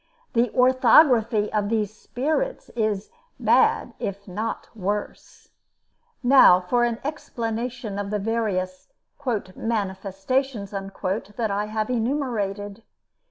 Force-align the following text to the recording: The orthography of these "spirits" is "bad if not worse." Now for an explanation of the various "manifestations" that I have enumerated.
The 0.33 0.49
orthography 0.55 1.53
of 1.53 1.69
these 1.69 1.95
"spirits" 1.95 2.69
is 2.69 3.11
"bad 3.39 3.93
if 3.99 4.27
not 4.27 4.67
worse." 4.75 5.49
Now 6.23 6.59
for 6.59 6.85
an 6.85 6.97
explanation 7.03 7.99
of 7.99 8.09
the 8.09 8.17
various 8.17 8.87
"manifestations" 9.55 10.71
that 10.71 11.51
I 11.51 11.65
have 11.65 11.91
enumerated. 11.91 12.81